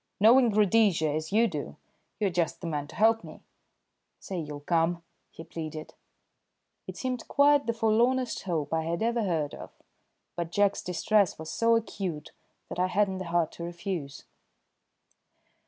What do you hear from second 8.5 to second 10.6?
I had ever heard of, but